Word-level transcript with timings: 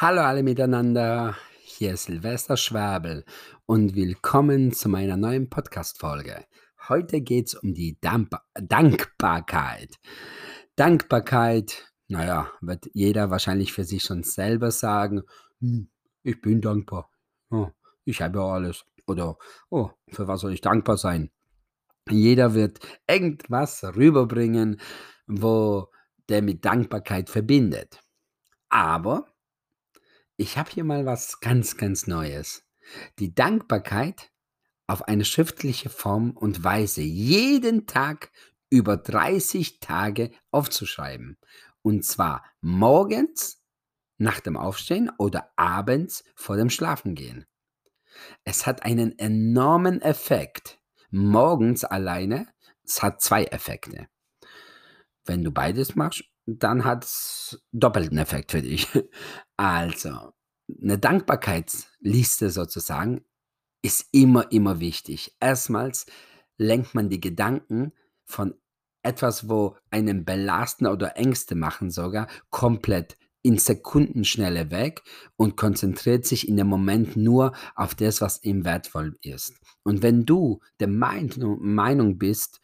Hallo 0.00 0.22
alle 0.22 0.42
miteinander, 0.42 1.36
hier 1.60 1.92
ist 1.92 2.06
Silvester 2.06 2.56
Schwabel 2.56 3.24
und 3.64 3.94
willkommen 3.94 4.72
zu 4.72 4.88
meiner 4.88 5.16
neuen 5.16 5.48
Podcast-Folge. 5.48 6.44
Heute 6.88 7.20
geht 7.20 7.46
es 7.46 7.54
um 7.54 7.74
die 7.74 7.96
Damp 8.00 8.34
Dankbarkeit. 8.54 9.94
Dankbarkeit, 10.74 11.92
naja, 12.08 12.50
wird 12.60 12.90
jeder 12.92 13.30
wahrscheinlich 13.30 13.72
für 13.72 13.84
sich 13.84 14.02
schon 14.02 14.24
selber 14.24 14.72
sagen, 14.72 15.22
hm, 15.60 15.88
ich 16.24 16.40
bin 16.40 16.60
dankbar, 16.60 17.08
oh, 17.50 17.68
ich 18.04 18.20
habe 18.20 18.40
ja 18.40 18.46
alles. 18.46 18.84
Oder, 19.06 19.38
oh, 19.70 19.90
für 20.08 20.26
was 20.26 20.40
soll 20.40 20.54
ich 20.54 20.60
dankbar 20.60 20.96
sein? 20.96 21.30
Jeder 22.10 22.54
wird 22.54 22.80
irgendwas 23.06 23.84
rüberbringen, 23.84 24.80
wo 25.28 25.86
der 26.28 26.42
mit 26.42 26.64
Dankbarkeit 26.64 27.30
verbindet. 27.30 28.00
Aber 28.68 29.28
ich 30.36 30.58
habe 30.58 30.70
hier 30.70 30.84
mal 30.84 31.06
was 31.06 31.40
ganz, 31.40 31.76
ganz 31.76 32.06
Neues. 32.06 32.64
Die 33.18 33.34
Dankbarkeit 33.34 34.30
auf 34.86 35.02
eine 35.08 35.24
schriftliche 35.24 35.88
Form 35.88 36.32
und 36.32 36.62
Weise 36.62 37.02
jeden 37.02 37.86
Tag 37.86 38.30
über 38.68 38.96
30 38.96 39.80
Tage 39.80 40.30
aufzuschreiben. 40.50 41.38
Und 41.82 42.04
zwar 42.04 42.44
morgens 42.60 43.62
nach 44.18 44.40
dem 44.40 44.56
Aufstehen 44.56 45.10
oder 45.18 45.50
abends 45.56 46.24
vor 46.34 46.56
dem 46.56 46.70
Schlafengehen. 46.70 47.46
Es 48.44 48.66
hat 48.66 48.84
einen 48.84 49.18
enormen 49.18 50.00
Effekt. 50.02 50.78
Morgens 51.10 51.84
alleine, 51.84 52.48
es 52.84 53.02
hat 53.02 53.20
zwei 53.20 53.44
Effekte. 53.44 54.08
Wenn 55.24 55.42
du 55.42 55.52
beides 55.52 55.94
machst, 55.94 56.24
dann 56.46 56.84
hat 56.84 57.04
es 57.04 57.64
doppelten 57.72 58.18
Effekt 58.18 58.52
für 58.52 58.62
dich. 58.62 58.88
Also, 59.56 60.32
eine 60.82 60.98
Dankbarkeitsliste 60.98 62.50
sozusagen 62.50 63.24
ist 63.82 64.08
immer, 64.10 64.50
immer 64.50 64.80
wichtig. 64.80 65.36
Erstmals 65.38 66.06
lenkt 66.58 66.94
man 66.94 67.08
die 67.08 67.20
Gedanken 67.20 67.92
von 68.24 68.54
etwas, 69.04 69.48
wo 69.48 69.76
einen 69.90 70.24
belasten 70.24 70.88
oder 70.88 71.16
Ängste 71.16 71.54
machen 71.54 71.92
sogar, 71.92 72.26
komplett 72.50 73.16
in 73.42 73.58
Sekundenschnelle 73.58 74.70
weg 74.70 75.02
und 75.36 75.56
konzentriert 75.56 76.24
sich 76.24 76.48
in 76.48 76.56
dem 76.56 76.66
Moment 76.66 77.14
nur 77.14 77.52
auf 77.76 77.94
das, 77.94 78.22
was 78.22 78.42
ihm 78.42 78.64
wertvoll 78.64 79.18
ist. 79.20 79.60
Und 79.82 80.02
wenn 80.02 80.24
du 80.24 80.60
der 80.80 80.88
Meinung 80.88 82.18
bist, 82.18 82.60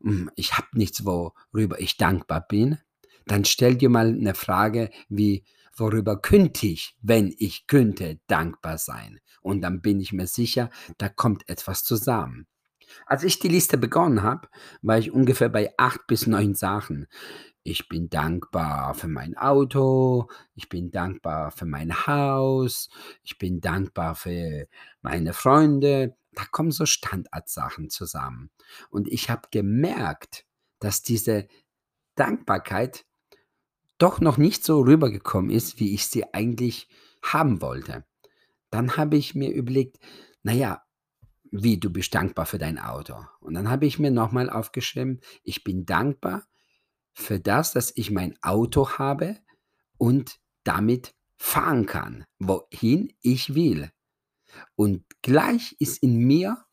hm, 0.00 0.30
ich 0.34 0.56
habe 0.56 0.68
nichts, 0.72 1.04
worüber 1.04 1.78
ich 1.80 1.98
dankbar 1.98 2.46
bin, 2.48 2.78
dann 3.26 3.44
stell 3.44 3.76
dir 3.76 3.88
mal 3.88 4.08
eine 4.08 4.34
Frage 4.34 4.90
wie, 5.08 5.44
worüber 5.76 6.20
könnte 6.20 6.66
ich, 6.66 6.96
wenn 7.00 7.34
ich 7.38 7.66
könnte, 7.66 8.20
dankbar 8.26 8.78
sein? 8.78 9.20
Und 9.40 9.62
dann 9.62 9.80
bin 9.80 10.00
ich 10.00 10.12
mir 10.12 10.26
sicher, 10.26 10.70
da 10.98 11.08
kommt 11.08 11.48
etwas 11.48 11.84
zusammen. 11.84 12.46
Als 13.06 13.24
ich 13.24 13.38
die 13.38 13.48
Liste 13.48 13.78
begonnen 13.78 14.22
habe, 14.22 14.48
war 14.82 14.98
ich 14.98 15.12
ungefähr 15.12 15.48
bei 15.48 15.72
acht 15.78 16.06
bis 16.06 16.26
neun 16.26 16.54
Sachen. 16.54 17.06
Ich 17.64 17.88
bin 17.88 18.10
dankbar 18.10 18.94
für 18.94 19.08
mein 19.08 19.36
Auto, 19.36 20.28
ich 20.54 20.68
bin 20.68 20.90
dankbar 20.90 21.52
für 21.52 21.64
mein 21.64 22.06
Haus, 22.06 22.90
ich 23.22 23.38
bin 23.38 23.60
dankbar 23.60 24.14
für 24.14 24.66
meine 25.00 25.32
Freunde. 25.32 26.16
Da 26.32 26.44
kommen 26.50 26.72
so 26.72 26.86
Standardsachen 26.86 27.88
zusammen. 27.88 28.50
Und 28.90 29.06
ich 29.08 29.30
habe 29.30 29.48
gemerkt, 29.50 30.44
dass 30.80 31.02
diese 31.02 31.46
Dankbarkeit 32.16 33.04
doch 34.02 34.20
noch 34.20 34.36
nicht 34.36 34.64
so 34.64 34.80
rübergekommen 34.80 35.50
ist, 35.50 35.78
wie 35.78 35.94
ich 35.94 36.06
sie 36.06 36.34
eigentlich 36.34 36.88
haben 37.22 37.62
wollte. 37.62 38.04
Dann 38.70 38.96
habe 38.96 39.16
ich 39.16 39.34
mir 39.34 39.52
überlegt, 39.52 39.98
naja, 40.42 40.82
wie 41.52 41.78
du 41.78 41.90
bist 41.90 42.14
dankbar 42.14 42.46
für 42.46 42.58
dein 42.58 42.78
Auto. 42.78 43.14
Und 43.40 43.54
dann 43.54 43.70
habe 43.70 43.86
ich 43.86 43.98
mir 43.98 44.10
nochmal 44.10 44.50
aufgeschrieben, 44.50 45.20
ich 45.44 45.62
bin 45.62 45.86
dankbar 45.86 46.48
für 47.14 47.38
das, 47.38 47.72
dass 47.72 47.92
ich 47.94 48.10
mein 48.10 48.36
Auto 48.42 48.98
habe 48.98 49.38
und 49.98 50.40
damit 50.64 51.14
fahren 51.36 51.86
kann, 51.86 52.24
wohin 52.38 53.12
ich 53.20 53.54
will. 53.54 53.90
Und 54.74 55.04
gleich 55.22 55.76
ist 55.78 56.02
in 56.02 56.16
mir 56.16 56.64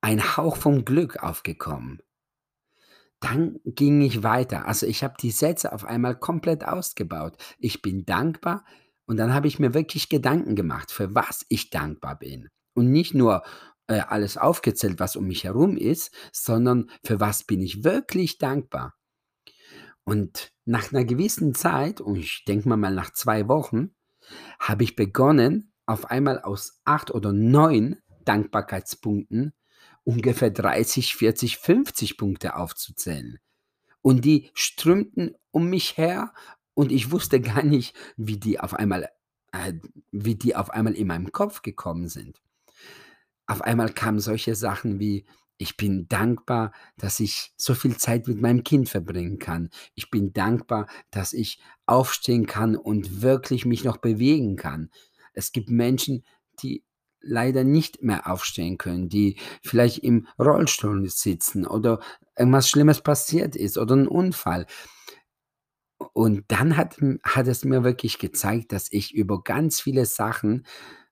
ein 0.00 0.36
Hauch 0.36 0.56
vom 0.56 0.84
Glück 0.84 1.22
aufgekommen. 1.22 2.00
Dann 3.24 3.58
ging 3.64 4.02
ich 4.02 4.22
weiter. 4.22 4.66
Also 4.66 4.84
ich 4.84 5.02
habe 5.02 5.14
die 5.18 5.30
Sätze 5.30 5.72
auf 5.72 5.86
einmal 5.86 6.14
komplett 6.14 6.62
ausgebaut. 6.62 7.38
Ich 7.58 7.80
bin 7.80 8.04
dankbar 8.04 8.66
und 9.06 9.16
dann 9.16 9.32
habe 9.32 9.48
ich 9.48 9.58
mir 9.58 9.72
wirklich 9.72 10.10
Gedanken 10.10 10.54
gemacht, 10.54 10.92
für 10.92 11.14
was 11.14 11.46
ich 11.48 11.70
dankbar 11.70 12.18
bin. 12.18 12.50
Und 12.74 12.90
nicht 12.90 13.14
nur 13.14 13.42
äh, 13.86 14.00
alles 14.00 14.36
aufgezählt, 14.36 15.00
was 15.00 15.16
um 15.16 15.24
mich 15.24 15.44
herum 15.44 15.78
ist, 15.78 16.14
sondern 16.32 16.90
für 17.02 17.18
was 17.18 17.44
bin 17.44 17.62
ich 17.62 17.82
wirklich 17.82 18.36
dankbar. 18.36 18.92
Und 20.04 20.52
nach 20.66 20.92
einer 20.92 21.06
gewissen 21.06 21.54
Zeit, 21.54 22.02
und 22.02 22.16
ich 22.16 22.44
denke 22.46 22.68
mal 22.68 22.76
nach 22.76 23.10
zwei 23.14 23.48
Wochen, 23.48 23.94
habe 24.60 24.84
ich 24.84 24.96
begonnen, 24.96 25.72
auf 25.86 26.10
einmal 26.10 26.42
aus 26.42 26.82
acht 26.84 27.10
oder 27.10 27.32
neun 27.32 27.96
Dankbarkeitspunkten 28.26 29.54
ungefähr 30.04 30.50
30, 30.50 31.16
40, 31.16 31.58
50 31.58 32.16
Punkte 32.16 32.56
aufzuzählen. 32.56 33.38
Und 34.02 34.24
die 34.24 34.50
strömten 34.54 35.34
um 35.50 35.70
mich 35.70 35.96
her 35.96 36.32
und 36.74 36.92
ich 36.92 37.10
wusste 37.10 37.40
gar 37.40 37.62
nicht, 37.62 37.96
wie 38.16 38.36
die 38.36 38.60
auf 38.60 38.74
einmal, 38.74 39.08
äh, 39.52 39.74
wie 40.12 40.34
die 40.34 40.56
auf 40.56 40.70
einmal 40.70 40.94
in 40.94 41.06
meinem 41.06 41.32
Kopf 41.32 41.62
gekommen 41.62 42.08
sind. 42.08 42.42
Auf 43.46 43.62
einmal 43.62 43.92
kamen 43.92 44.20
solche 44.20 44.54
Sachen 44.54 44.98
wie, 44.98 45.26
ich 45.56 45.76
bin 45.76 46.08
dankbar, 46.08 46.72
dass 46.96 47.20
ich 47.20 47.52
so 47.56 47.74
viel 47.74 47.96
Zeit 47.96 48.26
mit 48.26 48.40
meinem 48.40 48.64
Kind 48.64 48.88
verbringen 48.88 49.38
kann. 49.38 49.70
Ich 49.94 50.10
bin 50.10 50.32
dankbar, 50.32 50.88
dass 51.10 51.32
ich 51.32 51.60
aufstehen 51.86 52.46
kann 52.46 52.76
und 52.76 53.22
wirklich 53.22 53.64
mich 53.64 53.84
noch 53.84 53.98
bewegen 53.98 54.56
kann. 54.56 54.90
Es 55.32 55.52
gibt 55.52 55.70
Menschen, 55.70 56.24
die 56.60 56.84
leider 57.24 57.64
nicht 57.64 58.02
mehr 58.02 58.30
aufstehen 58.30 58.78
können, 58.78 59.08
die 59.08 59.36
vielleicht 59.62 59.98
im 59.98 60.26
Rollstuhl 60.38 61.08
sitzen 61.08 61.66
oder 61.66 62.00
irgendwas 62.36 62.68
Schlimmes 62.68 63.00
passiert 63.00 63.56
ist 63.56 63.78
oder 63.78 63.96
ein 63.96 64.08
Unfall. 64.08 64.66
Und 66.12 66.44
dann 66.48 66.76
hat, 66.76 66.98
hat 67.24 67.46
es 67.46 67.64
mir 67.64 67.84
wirklich 67.84 68.18
gezeigt, 68.18 68.72
dass 68.72 68.90
ich 68.92 69.14
über 69.14 69.42
ganz 69.42 69.80
viele 69.80 70.06
Sachen, 70.06 70.66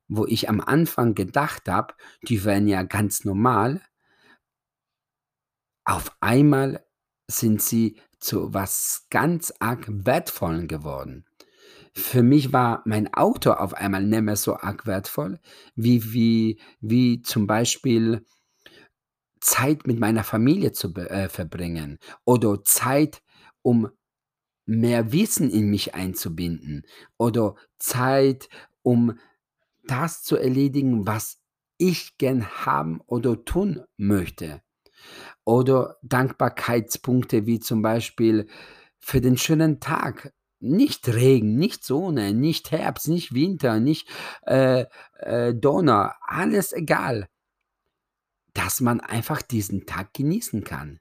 wo 0.09 0.27
ich 0.27 0.49
am 0.49 0.61
Anfang 0.61 1.15
gedacht 1.15 1.69
habe, 1.69 1.95
die 2.29 2.45
wären 2.45 2.69
ja 2.69 2.83
ganz 2.83 3.25
normal, 3.25 3.81
auf 5.85 6.15
einmal 6.21 6.85
sind 7.29 7.63
sie 7.63 8.01
zu 8.19 8.55
was 8.55 9.07
ganz 9.11 9.53
arg 9.59 9.87
Wertvollen 9.89 10.69
geworden. 10.69 11.25
Für 11.95 12.23
mich 12.23 12.53
war 12.53 12.83
mein 12.87 13.13
Auto 13.13 13.53
auf 13.53 13.75
einmal 13.75 14.05
nicht 14.05 14.23
mehr 14.23 14.37
so 14.37 14.57
arg 14.57 14.87
wertvoll, 14.87 15.41
wie 15.75 16.13
wie 16.13 16.61
wie 16.81 17.23
zum 17.23 17.47
Beispiel 17.47 18.25
Zeit 19.41 19.87
mit 19.87 19.99
meiner 19.99 20.25
Familie 20.25 20.73
zu 20.73 20.95
äh, 20.95 21.29
verbringen 21.29 21.99
oder 22.25 22.65
Zeit, 22.65 23.23
um 23.63 23.91
mehr 24.67 25.13
Wissen 25.13 25.51
in 25.51 25.69
mich 25.71 25.95
einzubinden 25.95 26.85
oder 27.19 27.57
Zeit, 27.79 28.49
um 28.83 29.19
das 29.85 30.23
zu 30.23 30.37
erledigen, 30.37 31.07
was 31.07 31.41
ich 31.79 32.17
gern 32.19 32.47
haben 32.65 33.01
oder 33.07 33.45
tun 33.45 33.83
möchte. 33.97 34.63
Oder 35.45 35.99
Dankbarkeitspunkte 36.03 37.47
wie 37.47 37.61
zum 37.61 37.83
Beispiel 37.83 38.47
für 39.01 39.21
den 39.21 39.37
schönen 39.37 39.81
Tag, 39.81 40.33
nicht 40.63 41.09
Regen, 41.09 41.57
nicht 41.57 41.85
Sonne, 41.85 42.33
nicht 42.33 42.71
Herbst, 42.71 43.09
nicht 43.09 43.35
Winter, 43.35 43.81
nicht 43.81 44.09
äh, 44.47 44.87
äh, 45.19 45.55
Donner, 45.55 46.15
alles 46.23 46.73
egal. 46.73 47.29
Dass 48.55 48.81
man 48.81 49.01
einfach 49.01 49.43
diesen 49.43 49.87
Tag 49.87 50.13
genießen 50.15 50.65
kann. 50.65 51.01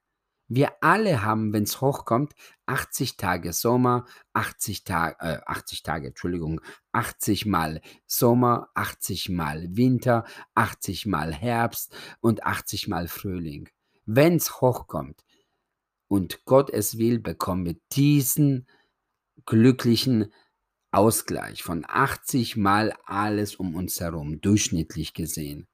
Wir 0.53 0.73
alle 0.81 1.23
haben, 1.23 1.53
wenn 1.53 1.63
es 1.63 1.79
hochkommt, 1.79 2.33
80 2.65 3.15
Tage 3.15 3.53
Sommer, 3.53 4.05
80 4.33 4.83
Tage, 4.83 5.15
äh, 5.19 5.39
80 5.45 5.81
Tage, 5.81 6.07
Entschuldigung, 6.07 6.59
80 6.91 7.45
mal 7.45 7.79
Sommer, 8.05 8.67
80 8.73 9.29
mal 9.29 9.65
Winter, 9.77 10.25
80 10.55 11.05
mal 11.05 11.33
Herbst 11.33 11.95
und 12.19 12.43
80 12.43 12.89
mal 12.89 13.07
Frühling. 13.07 13.69
Wenn 14.05 14.35
es 14.35 14.59
hochkommt 14.59 15.23
und 16.09 16.43
Gott 16.43 16.69
es 16.69 16.97
will, 16.97 17.19
bekommen 17.19 17.63
wir 17.63 17.77
diesen 17.93 18.67
glücklichen 19.45 20.31
Ausgleich 20.91 21.63
von 21.63 21.85
80 21.87 22.57
mal 22.57 22.93
alles 23.05 23.55
um 23.55 23.75
uns 23.75 23.99
herum, 23.99 24.41
durchschnittlich 24.41 25.13
gesehen. 25.13 25.67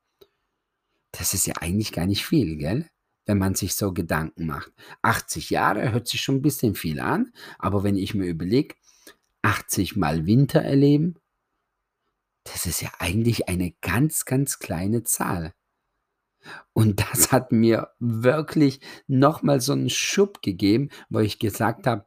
Das 1.11 1.33
ist 1.33 1.47
ja 1.47 1.55
eigentlich 1.59 1.91
gar 1.91 2.05
nicht 2.05 2.25
viel, 2.25 2.57
gell? 2.57 2.87
Wenn 3.25 3.39
man 3.39 3.55
sich 3.55 3.75
so 3.75 3.93
Gedanken 3.93 4.45
macht. 4.45 4.71
80 5.01 5.49
Jahre 5.49 5.91
hört 5.91 6.07
sich 6.07 6.21
schon 6.21 6.35
ein 6.35 6.41
bisschen 6.41 6.75
viel 6.75 6.99
an, 6.99 7.31
aber 7.57 7.83
wenn 7.83 7.97
ich 7.97 8.13
mir 8.13 8.27
überlege, 8.27 8.75
80 9.41 9.95
Mal 9.95 10.25
Winter 10.25 10.61
erleben? 10.61 11.15
Das 12.43 12.65
ist 12.65 12.81
ja 12.81 12.91
eigentlich 12.99 13.49
eine 13.49 13.73
ganz, 13.81 14.25
ganz 14.25 14.59
kleine 14.59 15.03
Zahl. 15.03 15.53
Und 16.73 17.01
das 17.01 17.31
hat 17.31 17.51
mir 17.51 17.89
wirklich 17.99 18.79
nochmal 19.07 19.61
so 19.61 19.73
einen 19.73 19.89
Schub 19.89 20.41
gegeben, 20.41 20.89
wo 21.09 21.19
ich 21.19 21.39
gesagt 21.39 21.87
habe, 21.87 22.05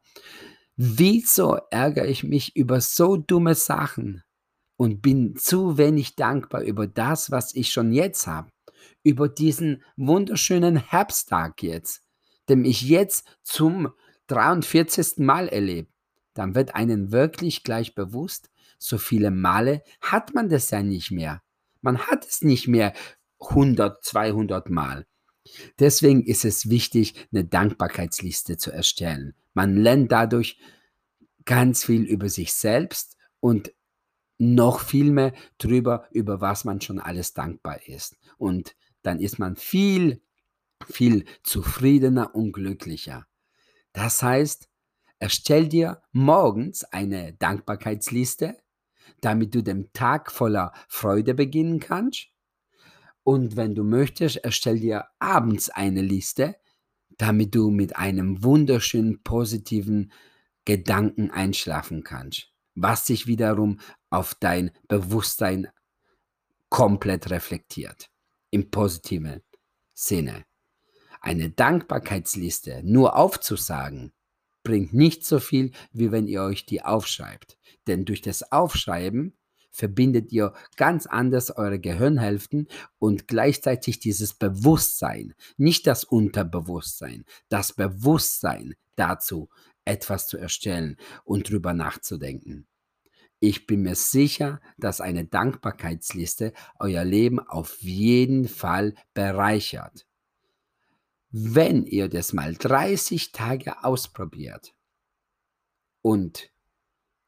wieso 0.83 1.59
ärgere 1.69 2.07
ich 2.07 2.23
mich 2.23 2.55
über 2.55 2.81
so 2.81 3.15
dumme 3.15 3.53
Sachen 3.53 4.23
und 4.77 5.03
bin 5.03 5.35
zu 5.35 5.77
wenig 5.77 6.15
dankbar 6.15 6.63
über 6.63 6.87
das, 6.87 7.29
was 7.29 7.53
ich 7.53 7.71
schon 7.71 7.91
jetzt 7.91 8.25
habe, 8.25 8.49
über 9.03 9.29
diesen 9.29 9.83
wunderschönen 9.95 10.77
Herbsttag 10.77 11.61
jetzt, 11.61 12.01
den 12.49 12.65
ich 12.65 12.81
jetzt 12.81 13.27
zum 13.43 13.91
43. 14.25 15.19
Mal 15.19 15.49
erlebe. 15.49 15.89
Dann 16.33 16.55
wird 16.55 16.73
einem 16.73 17.11
wirklich 17.11 17.63
gleich 17.63 17.93
bewusst, 17.93 18.49
so 18.79 18.97
viele 18.97 19.29
Male 19.29 19.83
hat 20.01 20.33
man 20.33 20.49
das 20.49 20.71
ja 20.71 20.81
nicht 20.81 21.11
mehr. 21.11 21.43
Man 21.81 22.07
hat 22.07 22.25
es 22.25 22.41
nicht 22.41 22.67
mehr 22.67 22.93
100, 23.39 24.03
200 24.03 24.71
Mal. 24.71 25.05
Deswegen 25.79 26.23
ist 26.23 26.45
es 26.45 26.69
wichtig, 26.69 27.27
eine 27.31 27.45
Dankbarkeitsliste 27.45 28.57
zu 28.57 28.71
erstellen. 28.71 29.35
Man 29.53 29.75
lernt 29.75 30.11
dadurch 30.11 30.59
ganz 31.45 31.85
viel 31.85 32.03
über 32.03 32.29
sich 32.29 32.53
selbst 32.53 33.17
und 33.39 33.73
noch 34.37 34.81
viel 34.81 35.11
mehr 35.11 35.33
darüber, 35.57 36.07
über 36.11 36.41
was 36.41 36.65
man 36.65 36.81
schon 36.81 36.99
alles 36.99 37.33
dankbar 37.33 37.87
ist. 37.87 38.17
Und 38.37 38.75
dann 39.03 39.19
ist 39.19 39.39
man 39.39 39.55
viel, 39.55 40.23
viel 40.87 41.25
zufriedener 41.43 42.33
und 42.33 42.51
glücklicher. 42.51 43.27
Das 43.93 44.23
heißt, 44.23 44.67
erstell 45.19 45.67
dir 45.67 46.01
morgens 46.11 46.83
eine 46.85 47.33
Dankbarkeitsliste, 47.33 48.57
damit 49.21 49.53
du 49.53 49.61
den 49.61 49.91
Tag 49.93 50.31
voller 50.31 50.73
Freude 50.87 51.35
beginnen 51.35 51.79
kannst. 51.79 52.30
Und 53.23 53.55
wenn 53.55 53.75
du 53.75 53.83
möchtest, 53.83 54.37
erstell 54.37 54.79
dir 54.79 55.05
abends 55.19 55.69
eine 55.69 56.01
Liste, 56.01 56.55
damit 57.17 57.53
du 57.53 57.69
mit 57.69 57.95
einem 57.95 58.43
wunderschönen 58.43 59.21
positiven 59.23 60.11
Gedanken 60.65 61.29
einschlafen 61.31 62.03
kannst, 62.03 62.51
was 62.75 63.05
sich 63.05 63.27
wiederum 63.27 63.79
auf 64.09 64.35
dein 64.35 64.71
Bewusstsein 64.87 65.67
komplett 66.69 67.29
reflektiert, 67.29 68.09
im 68.49 68.71
positiven 68.71 69.41
Sinne. 69.93 70.45
Eine 71.19 71.51
Dankbarkeitsliste 71.51 72.81
nur 72.83 73.15
aufzusagen, 73.15 74.13
bringt 74.63 74.93
nicht 74.93 75.25
so 75.25 75.39
viel, 75.39 75.71
wie 75.91 76.11
wenn 76.11 76.27
ihr 76.27 76.43
euch 76.43 76.65
die 76.65 76.83
aufschreibt. 76.83 77.57
Denn 77.87 78.05
durch 78.05 78.21
das 78.21 78.51
Aufschreiben 78.51 79.37
verbindet 79.71 80.31
ihr 80.31 80.53
ganz 80.75 81.05
anders 81.05 81.51
eure 81.51 81.79
Gehirnhälften 81.79 82.67
und 82.99 83.27
gleichzeitig 83.27 83.99
dieses 83.99 84.33
Bewusstsein, 84.33 85.33
nicht 85.57 85.87
das 85.87 86.03
Unterbewusstsein, 86.03 87.25
das 87.49 87.73
Bewusstsein 87.73 88.75
dazu, 88.95 89.49
etwas 89.85 90.27
zu 90.27 90.37
erstellen 90.37 90.97
und 91.23 91.49
drüber 91.49 91.73
nachzudenken. 91.73 92.67
Ich 93.39 93.65
bin 93.65 93.81
mir 93.81 93.95
sicher, 93.95 94.61
dass 94.77 95.01
eine 95.01 95.25
Dankbarkeitsliste 95.25 96.53
euer 96.77 97.03
Leben 97.03 97.39
auf 97.39 97.81
jeden 97.81 98.47
Fall 98.47 98.93
bereichert. 99.15 100.05
Wenn 101.31 101.87
ihr 101.87 102.07
das 102.07 102.33
mal 102.33 102.53
30 102.53 103.31
Tage 103.31 103.83
ausprobiert 103.83 104.75
und 106.01 106.51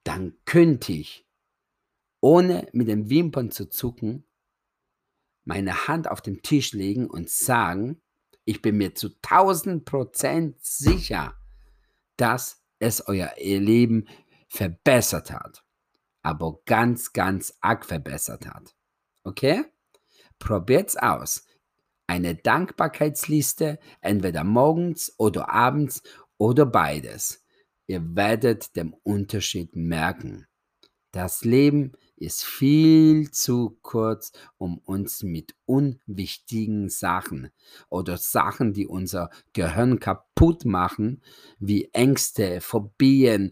dann 0.03 0.35
könnte 0.45 0.91
ich, 0.91 1.25
ohne 2.23 2.69
mit 2.71 2.87
den 2.87 3.09
Wimpern 3.09 3.51
zu 3.51 3.69
zucken, 3.69 4.25
meine 5.43 5.89
Hand 5.89 6.09
auf 6.09 6.21
den 6.21 6.41
Tisch 6.41 6.71
legen 6.71 7.09
und 7.09 7.29
sagen, 7.29 8.01
ich 8.45 8.61
bin 8.61 8.77
mir 8.77 8.95
zu 8.95 9.09
1000 9.23 9.83
Prozent 9.83 10.55
sicher, 10.63 11.35
dass 12.15 12.63
es 12.79 13.05
euer 13.07 13.33
Leben 13.37 14.07
verbessert 14.47 15.31
hat. 15.31 15.65
Aber 16.21 16.61
ganz, 16.65 17.11
ganz 17.11 17.57
arg 17.59 17.85
verbessert 17.85 18.47
hat. 18.47 18.73
Okay? 19.25 19.65
Probiert's 20.39 20.95
aus 20.95 21.45
eine 22.07 22.35
Dankbarkeitsliste, 22.35 23.79
entweder 23.99 24.45
morgens 24.45 25.13
oder 25.17 25.49
abends 25.49 26.03
oder 26.37 26.65
beides. 26.65 27.43
Ihr 27.85 28.15
werdet 28.15 28.77
den 28.77 28.93
Unterschied 29.03 29.75
merken. 29.75 30.47
Das 31.11 31.43
Leben 31.43 31.93
ist 32.15 32.43
viel 32.43 33.31
zu 33.31 33.77
kurz, 33.81 34.31
um 34.57 34.77
uns 34.79 35.23
mit 35.23 35.55
unwichtigen 35.65 36.89
Sachen 36.89 37.49
oder 37.89 38.17
Sachen, 38.17 38.73
die 38.73 38.87
unser 38.87 39.29
Gehirn 39.53 39.99
kaputt 39.99 40.65
machen, 40.65 41.21
wie 41.59 41.89
Ängste, 41.93 42.61
Phobien, 42.61 43.51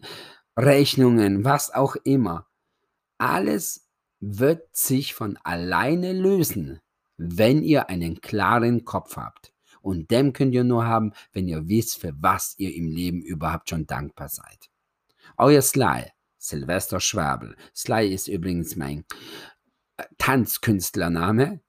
Rechnungen, 0.56 1.44
was 1.44 1.72
auch 1.72 1.96
immer. 2.04 2.46
Alles 3.18 3.88
wird 4.20 4.74
sich 4.74 5.14
von 5.14 5.36
alleine 5.42 6.12
lösen, 6.12 6.80
wenn 7.16 7.62
ihr 7.62 7.88
einen 7.88 8.20
klaren 8.20 8.84
Kopf 8.84 9.16
habt. 9.16 9.52
Und 9.80 10.12
dem 10.12 10.32
könnt 10.32 10.54
ihr 10.54 10.64
nur 10.64 10.86
haben, 10.86 11.12
wenn 11.32 11.48
ihr 11.48 11.68
wisst, 11.68 12.00
für 12.00 12.12
was 12.16 12.54
ihr 12.56 12.74
im 12.74 12.88
Leben 12.88 13.20
überhaupt 13.20 13.68
schon 13.68 13.86
dankbar 13.86 14.28
seid. 14.28 14.70
Euer 15.36 15.62
Sly, 15.62 16.12
Silvester 16.42 16.98
Schwabel. 16.98 17.56
Sly 17.74 18.12
ist 18.12 18.26
übrigens 18.26 18.74
mein 18.74 19.04
äh, 19.96 20.04
Tanzkünstlername, 20.18 21.60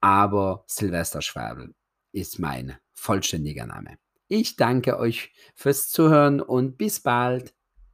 aber 0.00 0.64
Silvester 0.68 1.20
Schwabel 1.20 1.74
ist 2.12 2.38
mein 2.38 2.76
vollständiger 2.92 3.66
Name. 3.66 3.98
Ich 4.28 4.54
danke 4.54 4.98
euch 4.98 5.32
fürs 5.56 5.88
Zuhören 5.90 6.40
und 6.40 6.78
bis 6.78 7.00
bald. 7.00 7.54